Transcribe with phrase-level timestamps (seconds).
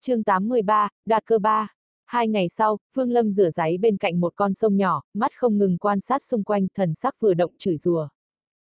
[0.00, 1.68] chương 83, đoạt cơ ba.
[2.06, 5.58] Hai ngày sau, Phương Lâm rửa giấy bên cạnh một con sông nhỏ, mắt không
[5.58, 8.08] ngừng quan sát xung quanh, thần sắc vừa động chửi rủa.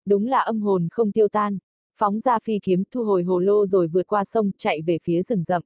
[0.06, 1.58] Đúng là âm hồn không tiêu tan.
[2.00, 5.24] Phóng ra phi kiếm thu hồi hồ lô rồi vượt qua sông, chạy về phía
[5.24, 5.64] rừng rậm.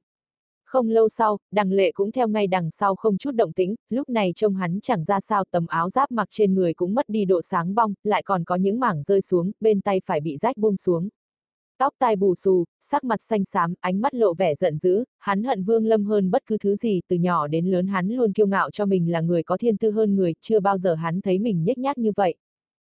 [0.64, 4.08] Không lâu sau, đằng lệ cũng theo ngay đằng sau không chút động tĩnh, lúc
[4.08, 7.24] này trông hắn chẳng ra sao tấm áo giáp mặc trên người cũng mất đi
[7.24, 10.56] độ sáng bong, lại còn có những mảng rơi xuống, bên tay phải bị rách
[10.56, 11.08] buông xuống.
[11.82, 15.44] Tóc tai bù xù, sắc mặt xanh xám, ánh mắt lộ vẻ giận dữ, hắn
[15.44, 18.46] hận Vương Lâm hơn bất cứ thứ gì, từ nhỏ đến lớn hắn luôn kiêu
[18.46, 21.38] ngạo cho mình là người có thiên tư hơn người, chưa bao giờ hắn thấy
[21.38, 22.34] mình nhếch nhác như vậy.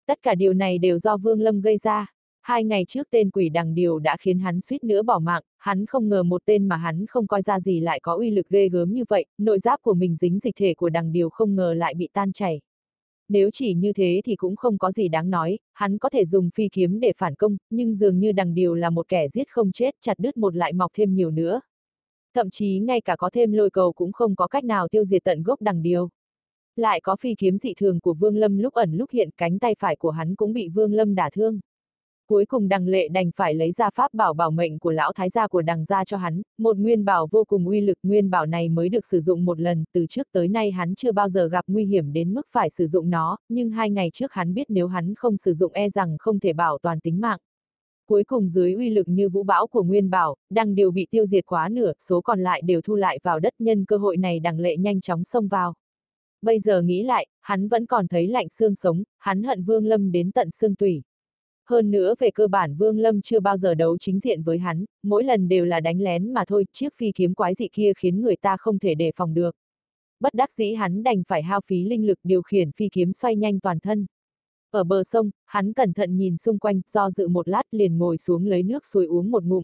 [0.06, 2.06] Tất cả điều này đều do Vương Lâm gây ra.
[2.42, 5.86] Hai ngày trước tên quỷ đằng điều đã khiến hắn suýt nữa bỏ mạng, hắn
[5.86, 8.68] không ngờ một tên mà hắn không coi ra gì lại có uy lực ghê
[8.68, 11.74] gớm như vậy, nội giáp của mình dính dịch thể của đằng điều không ngờ
[11.74, 12.60] lại bị tan chảy.
[13.28, 16.50] Nếu chỉ như thế thì cũng không có gì đáng nói, hắn có thể dùng
[16.54, 19.72] phi kiếm để phản công, nhưng dường như đằng điều là một kẻ giết không
[19.72, 21.60] chết, chặt đứt một lại mọc thêm nhiều nữa.
[22.34, 25.24] Thậm chí ngay cả có thêm lôi cầu cũng không có cách nào tiêu diệt
[25.24, 26.08] tận gốc đằng điều.
[26.76, 29.74] Lại có phi kiếm dị thường của Vương Lâm lúc ẩn lúc hiện cánh tay
[29.78, 31.60] phải của hắn cũng bị Vương Lâm đả thương.
[32.28, 35.30] Cuối cùng đằng lệ đành phải lấy ra pháp bảo bảo mệnh của lão thái
[35.30, 38.46] gia của đằng gia cho hắn, một nguyên bảo vô cùng uy lực nguyên bảo
[38.46, 41.48] này mới được sử dụng một lần, từ trước tới nay hắn chưa bao giờ
[41.48, 44.66] gặp nguy hiểm đến mức phải sử dụng nó, nhưng hai ngày trước hắn biết
[44.68, 47.38] nếu hắn không sử dụng e rằng không thể bảo toàn tính mạng.
[48.08, 51.26] Cuối cùng dưới uy lực như vũ bão của nguyên bảo, đằng đều bị tiêu
[51.26, 54.40] diệt quá nửa, số còn lại đều thu lại vào đất nhân cơ hội này
[54.40, 55.74] đằng lệ nhanh chóng xông vào.
[56.42, 60.12] Bây giờ nghĩ lại, hắn vẫn còn thấy lạnh xương sống, hắn hận Vương Lâm
[60.12, 61.02] đến tận xương tủy.
[61.70, 64.84] Hơn nữa về cơ bản Vương Lâm chưa bao giờ đấu chính diện với hắn,
[65.02, 68.20] mỗi lần đều là đánh lén mà thôi, chiếc phi kiếm quái dị kia khiến
[68.20, 69.56] người ta không thể đề phòng được.
[70.20, 73.36] Bất đắc dĩ hắn đành phải hao phí linh lực điều khiển phi kiếm xoay
[73.36, 74.06] nhanh toàn thân.
[74.70, 78.18] Ở bờ sông, hắn cẩn thận nhìn xung quanh, do dự một lát liền ngồi
[78.18, 79.62] xuống lấy nước suối uống một ngụm.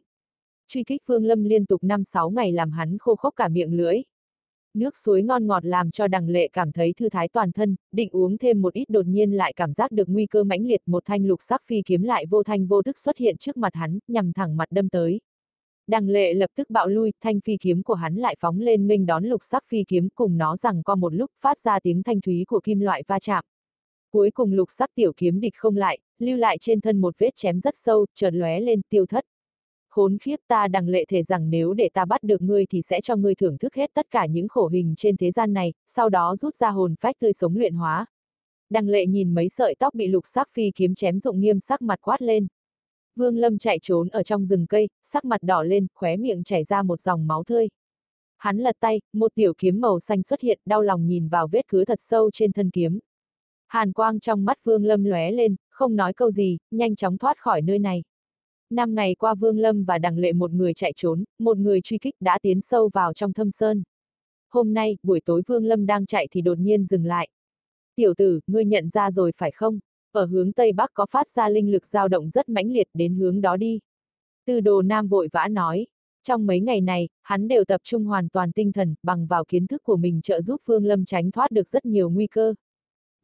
[0.69, 4.03] Truy kích Vương Lâm liên tục 5-6 ngày làm hắn khô khốc cả miệng lưỡi,
[4.75, 8.09] Nước suối ngon ngọt làm cho đằng lệ cảm thấy thư thái toàn thân, định
[8.13, 11.03] uống thêm một ít đột nhiên lại cảm giác được nguy cơ mãnh liệt một
[11.07, 13.99] thanh lục sắc phi kiếm lại vô thanh vô thức xuất hiện trước mặt hắn,
[14.09, 15.21] nhằm thẳng mặt đâm tới.
[15.87, 19.07] Đằng lệ lập tức bạo lui, thanh phi kiếm của hắn lại phóng lên nghênh
[19.07, 22.21] đón lục sắc phi kiếm cùng nó rằng co một lúc phát ra tiếng thanh
[22.21, 23.45] thúy của kim loại va chạm.
[24.11, 27.31] Cuối cùng lục sắc tiểu kiếm địch không lại, lưu lại trên thân một vết
[27.37, 29.25] chém rất sâu, chợt lóe lên tiêu thất
[29.93, 33.01] khốn khiếp ta đằng lệ thể rằng nếu để ta bắt được ngươi thì sẽ
[33.01, 36.09] cho ngươi thưởng thức hết tất cả những khổ hình trên thế gian này, sau
[36.09, 38.07] đó rút ra hồn phách tươi sống luyện hóa.
[38.71, 41.83] Đằng lệ nhìn mấy sợi tóc bị lục sắc phi kiếm chém dụng nghiêm sắc
[41.83, 42.47] mặt quát lên.
[43.17, 46.65] Vương Lâm chạy trốn ở trong rừng cây, sắc mặt đỏ lên, khóe miệng chảy
[46.65, 47.69] ra một dòng máu tươi.
[48.39, 51.69] Hắn lật tay, một tiểu kiếm màu xanh xuất hiện, đau lòng nhìn vào vết
[51.69, 52.99] cứa thật sâu trên thân kiếm.
[53.69, 57.39] Hàn quang trong mắt Vương Lâm lóe lên, không nói câu gì, nhanh chóng thoát
[57.39, 58.03] khỏi nơi này.
[58.73, 61.99] Năm ngày qua Vương Lâm và Đằng Lệ một người chạy trốn, một người truy
[61.99, 63.83] kích đã tiến sâu vào trong thâm sơn.
[64.51, 67.29] Hôm nay, buổi tối Vương Lâm đang chạy thì đột nhiên dừng lại.
[67.97, 69.79] Tiểu tử, ngươi nhận ra rồi phải không?
[70.13, 73.15] Ở hướng Tây Bắc có phát ra linh lực dao động rất mãnh liệt đến
[73.15, 73.81] hướng đó đi.
[74.47, 75.87] Tư đồ Nam vội vã nói.
[76.23, 79.67] Trong mấy ngày này, hắn đều tập trung hoàn toàn tinh thần, bằng vào kiến
[79.67, 82.55] thức của mình trợ giúp Vương Lâm tránh thoát được rất nhiều nguy cơ.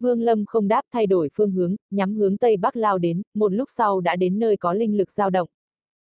[0.00, 3.52] Vương Lâm không đáp thay đổi phương hướng, nhắm hướng Tây Bắc lao đến, một
[3.52, 5.48] lúc sau đã đến nơi có linh lực dao động.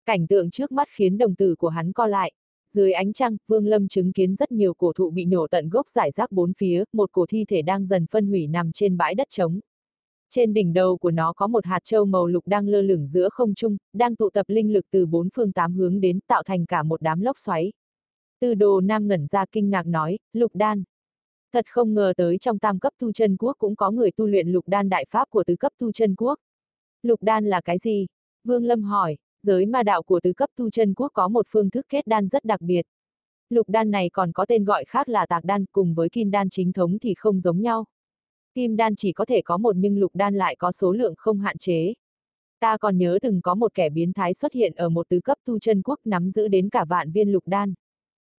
[0.06, 2.32] Cảnh tượng trước mắt khiến đồng tử của hắn co lại.
[2.72, 5.88] Dưới ánh trăng, Vương Lâm chứng kiến rất nhiều cổ thụ bị nhổ tận gốc
[5.88, 9.14] giải rác bốn phía, một cổ thi thể đang dần phân hủy nằm trên bãi
[9.14, 9.60] đất trống.
[10.30, 13.28] Trên đỉnh đầu của nó có một hạt châu màu lục đang lơ lửng giữa
[13.28, 16.66] không trung, đang tụ tập linh lực từ bốn phương tám hướng đến tạo thành
[16.66, 17.72] cả một đám lốc xoáy.
[18.40, 20.84] Tư đồ Nam ngẩn ra kinh ngạc nói, lục đan.
[21.52, 24.48] Thật không ngờ tới trong tam cấp tu chân quốc cũng có người tu luyện
[24.48, 26.38] lục đan đại pháp của tứ cấp tu chân quốc.
[27.02, 28.06] Lục đan là cái gì?
[28.44, 31.70] Vương Lâm hỏi, giới ma đạo của tứ cấp tu chân quốc có một phương
[31.70, 32.82] thức kết đan rất đặc biệt.
[33.48, 36.50] Lục đan này còn có tên gọi khác là tạc đan, cùng với kim đan
[36.50, 37.84] chính thống thì không giống nhau.
[38.54, 41.38] Kim đan chỉ có thể có một nhưng lục đan lại có số lượng không
[41.38, 41.94] hạn chế.
[42.60, 45.38] Ta còn nhớ từng có một kẻ biến thái xuất hiện ở một tứ cấp
[45.44, 47.74] tu chân quốc nắm giữ đến cả vạn viên lục đan.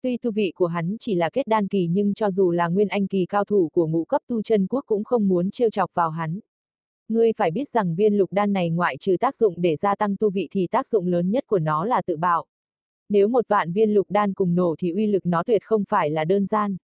[0.02, 2.88] Tuy tu vị của hắn chỉ là kết đan kỳ nhưng cho dù là nguyên
[2.88, 5.94] anh kỳ cao thủ của ngũ cấp tu chân quốc cũng không muốn trêu chọc
[5.94, 6.40] vào hắn.
[7.10, 10.16] Ngươi phải biết rằng viên lục đan này ngoại trừ tác dụng để gia tăng
[10.18, 12.46] tu vị thì tác dụng lớn nhất của nó là tự bạo.
[13.10, 16.10] Nếu một vạn viên lục đan cùng nổ thì uy lực nó tuyệt không phải
[16.10, 16.78] là đơn giản.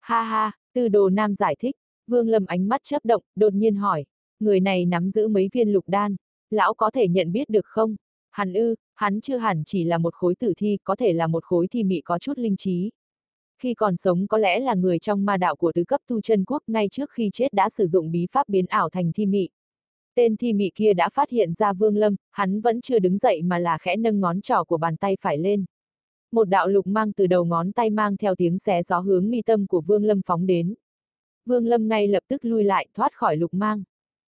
[0.00, 1.76] Ha ha, tư đồ nam giải thích,
[2.06, 4.04] vương lâm ánh mắt chớp động, đột nhiên hỏi,
[4.40, 6.16] người này nắm giữ mấy viên lục đan,
[6.50, 7.96] lão có thể nhận biết được không?
[8.36, 11.44] Hắn ư, hắn chưa hẳn chỉ là một khối tử thi, có thể là một
[11.44, 12.90] khối thi mị có chút linh trí.
[13.58, 16.44] Khi còn sống có lẽ là người trong ma đạo của tứ cấp tu chân
[16.44, 19.48] quốc ngay trước khi chết đã sử dụng bí pháp biến ảo thành thi mị.
[20.14, 23.42] Tên thi mị kia đã phát hiện ra Vương Lâm, hắn vẫn chưa đứng dậy
[23.42, 25.64] mà là khẽ nâng ngón trỏ của bàn tay phải lên.
[26.32, 29.42] Một đạo lục mang từ đầu ngón tay mang theo tiếng xé gió hướng mi
[29.42, 30.74] tâm của Vương Lâm phóng đến.
[31.46, 33.82] Vương Lâm ngay lập tức lui lại, thoát khỏi lục mang.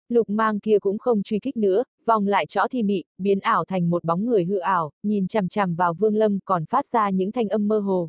[0.09, 3.65] Lục mang kia cũng không truy kích nữa, vòng lại chó thi mị, biến ảo
[3.65, 7.11] thành một bóng người hư ảo, nhìn chằm chằm vào Vương Lâm còn phát ra
[7.11, 8.09] những thanh âm mơ hồ.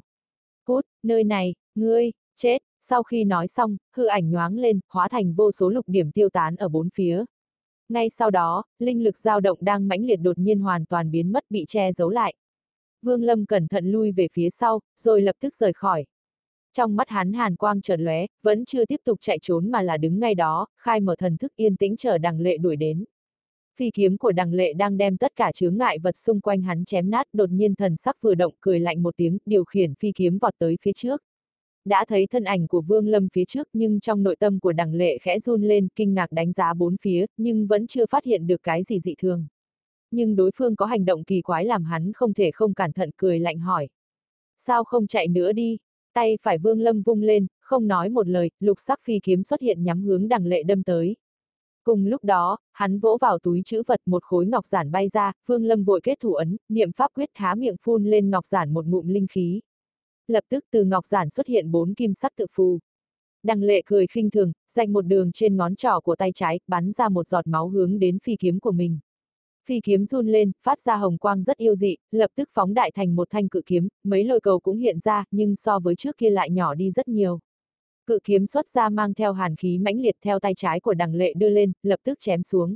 [0.66, 5.34] Cút, nơi này, ngươi, chết, sau khi nói xong, hư ảnh nhoáng lên, hóa thành
[5.34, 7.26] vô số lục điểm tiêu tán ở bốn phía.
[7.90, 11.32] Ngay sau đó, linh lực dao động đang mãnh liệt đột nhiên hoàn toàn biến
[11.32, 12.36] mất bị che giấu lại.
[13.02, 16.06] Vương Lâm cẩn thận lui về phía sau, rồi lập tức rời khỏi.
[16.78, 19.98] Trong mắt hắn hàn quang chợt lóe, vẫn chưa tiếp tục chạy trốn mà là
[19.98, 23.06] đứng ngay đó, khai mở thần thức yên tĩnh chờ đằng lệ đuổi đến.
[23.80, 26.86] Phi kiếm của đằng lệ đang đem tất cả chướng ngại vật xung quanh hắn
[26.86, 30.12] chém nát đột nhiên thần sắc vừa động cười lạnh một tiếng, điều khiển phi
[30.16, 31.24] kiếm vọt tới phía trước.
[31.86, 34.94] Đã thấy thân ảnh của Vương Lâm phía trước nhưng trong nội tâm của đằng
[34.94, 38.48] lệ khẽ run lên, kinh ngạc đánh giá bốn phía, nhưng vẫn chưa phát hiện
[38.48, 39.48] được cái gì dị thường.
[40.12, 43.10] Nhưng đối phương có hành động kỳ quái làm hắn không thể không cẩn thận
[43.18, 43.90] cười lạnh hỏi.
[44.58, 45.78] Sao không chạy nữa đi?
[46.18, 49.62] Tay phải Vương Lâm vung lên, không nói một lời, lục sắc phi kiếm xuất
[49.62, 51.16] hiện nhắm hướng đằng lệ đâm tới.
[51.84, 55.34] Cùng lúc đó, hắn vỗ vào túi chữ vật một khối ngọc giản bay ra,
[55.46, 58.74] Vương Lâm vội kết thủ ấn, niệm pháp quyết há miệng phun lên ngọc giản
[58.74, 59.62] một ngụm linh khí.
[60.28, 62.80] Lập tức từ ngọc giản xuất hiện bốn kim sắc tự phù.
[63.44, 66.92] Đằng lệ cười khinh thường, dành một đường trên ngón trỏ của tay trái, bắn
[66.92, 69.00] ra một giọt máu hướng đến phi kiếm của mình.
[69.68, 72.92] Phi kiếm run lên, phát ra hồng quang rất yêu dị, lập tức phóng đại
[72.96, 76.18] thành một thanh cự kiếm, mấy lôi cầu cũng hiện ra, nhưng so với trước
[76.18, 77.40] kia lại nhỏ đi rất nhiều.
[78.06, 81.16] Cự kiếm xuất ra mang theo hàn khí mãnh liệt theo tay trái của đằng
[81.16, 82.76] lệ đưa lên, lập tức chém xuống.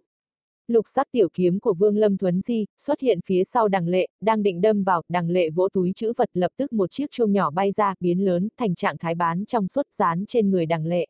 [0.68, 4.08] Lục sắc tiểu kiếm của Vương Lâm Thuấn Di, xuất hiện phía sau đằng lệ,
[4.22, 7.32] đang định đâm vào, đằng lệ vỗ túi chữ vật lập tức một chiếc chuông
[7.32, 10.86] nhỏ bay ra, biến lớn, thành trạng thái bán trong suốt dán trên người đằng
[10.86, 11.08] lệ.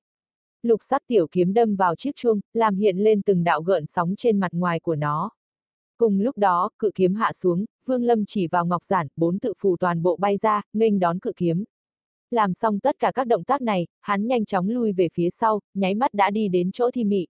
[0.62, 4.14] Lục sắc tiểu kiếm đâm vào chiếc chuông, làm hiện lên từng đạo gợn sóng
[4.18, 5.32] trên mặt ngoài của nó.
[6.02, 9.54] Cùng lúc đó, cự kiếm hạ xuống, Vương Lâm chỉ vào ngọc giản, bốn tự
[9.58, 11.64] phù toàn bộ bay ra, nghênh đón cự kiếm.
[12.32, 15.60] Làm xong tất cả các động tác này, hắn nhanh chóng lui về phía sau,
[15.74, 17.28] nháy mắt đã đi đến chỗ thi mị.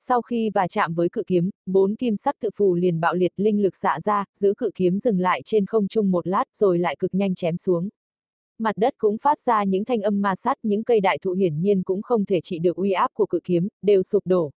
[0.00, 3.32] Sau khi va chạm với cự kiếm, bốn kim sắc tự phù liền bạo liệt
[3.36, 6.78] linh lực xạ ra, giữ cự kiếm dừng lại trên không trung một lát rồi
[6.78, 7.88] lại cực nhanh chém xuống.
[8.58, 11.60] Mặt đất cũng phát ra những thanh âm ma sát, những cây đại thụ hiển
[11.60, 14.50] nhiên cũng không thể trị được uy áp của cự kiếm, đều sụp đổ.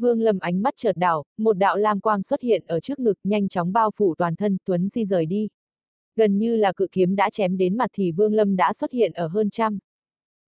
[0.00, 3.18] Vương Lâm ánh mắt chợt đảo, một đạo lam quang xuất hiện ở trước ngực
[3.24, 5.48] nhanh chóng bao phủ toàn thân, Tuấn Di rời đi.
[6.16, 9.12] Gần như là cự kiếm đã chém đến mặt thì Vương Lâm đã xuất hiện
[9.12, 9.78] ở hơn trăm.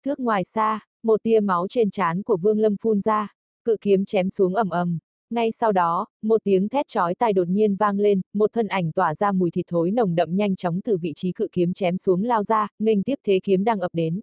[0.04, 3.34] Thước ngoài xa, một tia máu trên trán của Vương Lâm phun ra,
[3.64, 4.98] cự kiếm chém xuống ầm ầm.
[5.30, 8.92] Ngay sau đó, một tiếng thét chói tai đột nhiên vang lên, một thân ảnh
[8.92, 11.98] tỏa ra mùi thịt thối nồng đậm nhanh chóng từ vị trí cự kiếm chém
[11.98, 14.20] xuống lao ra, nghênh tiếp thế kiếm đang ập đến.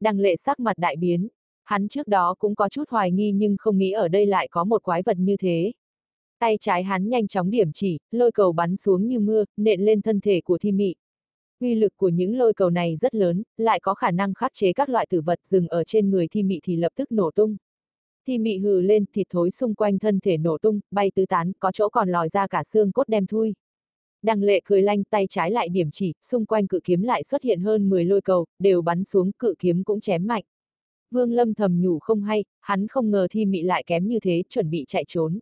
[0.00, 1.28] Đằng lệ sắc mặt đại biến,
[1.64, 4.64] hắn trước đó cũng có chút hoài nghi nhưng không nghĩ ở đây lại có
[4.64, 5.72] một quái vật như thế.
[6.38, 10.02] Tay trái hắn nhanh chóng điểm chỉ, lôi cầu bắn xuống như mưa, nện lên
[10.02, 10.94] thân thể của thi mị.
[11.60, 14.72] Uy lực của những lôi cầu này rất lớn, lại có khả năng khắc chế
[14.72, 17.56] các loại tử vật dừng ở trên người thi mị thì lập tức nổ tung.
[18.26, 21.52] Thi mị hừ lên, thịt thối xung quanh thân thể nổ tung, bay tứ tán,
[21.58, 23.54] có chỗ còn lòi ra cả xương cốt đem thui.
[24.22, 27.42] Đằng lệ cười lanh tay trái lại điểm chỉ, xung quanh cự kiếm lại xuất
[27.42, 30.44] hiện hơn 10 lôi cầu, đều bắn xuống, cự kiếm cũng chém mạnh.
[31.12, 34.42] Vương Lâm thầm nhủ không hay, hắn không ngờ thi mị lại kém như thế,
[34.48, 35.38] chuẩn bị chạy trốn.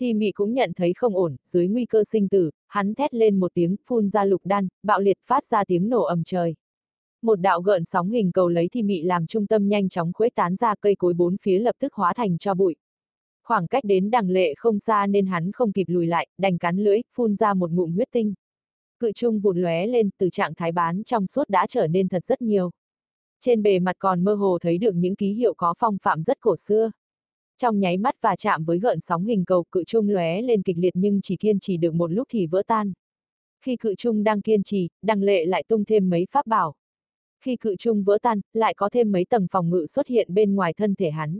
[0.00, 3.40] Thi mị cũng nhận thấy không ổn, dưới nguy cơ sinh tử, hắn thét lên
[3.40, 6.54] một tiếng, phun ra lục đan, bạo liệt phát ra tiếng nổ ầm trời.
[7.22, 10.34] Một đạo gợn sóng hình cầu lấy thi mị làm trung tâm nhanh chóng khuếch
[10.34, 12.76] tán ra cây cối bốn phía lập tức hóa thành cho bụi.
[13.44, 16.76] Khoảng cách đến đằng lệ không xa nên hắn không kịp lùi lại, đành cắn
[16.76, 18.34] lưỡi, phun ra một ngụm huyết tinh.
[18.98, 22.24] Cự trung vụt lóe lên từ trạng thái bán trong suốt đã trở nên thật
[22.24, 22.70] rất nhiều.
[23.40, 26.40] Trên bề mặt còn mơ hồ thấy được những ký hiệu có phong phạm rất
[26.40, 26.90] cổ xưa.
[27.58, 30.76] Trong nháy mắt và chạm với gợn sóng hình cầu cự trung lóe lên kịch
[30.78, 32.92] liệt nhưng chỉ kiên trì được một lúc thì vỡ tan.
[33.64, 36.74] Khi cự trung đang kiên trì, đằng lệ lại tung thêm mấy pháp bảo.
[37.40, 40.54] Khi cự trung vỡ tan, lại có thêm mấy tầng phòng ngự xuất hiện bên
[40.54, 41.38] ngoài thân thể hắn.